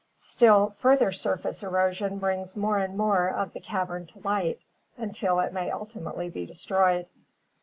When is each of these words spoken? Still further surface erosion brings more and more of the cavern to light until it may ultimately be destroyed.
Still 0.17 0.73
further 0.79 1.11
surface 1.11 1.61
erosion 1.61 2.17
brings 2.17 2.57
more 2.57 2.79
and 2.79 2.97
more 2.97 3.27
of 3.29 3.53
the 3.53 3.59
cavern 3.59 4.07
to 4.07 4.19
light 4.21 4.57
until 4.97 5.39
it 5.39 5.53
may 5.53 5.69
ultimately 5.69 6.27
be 6.27 6.43
destroyed. 6.43 7.05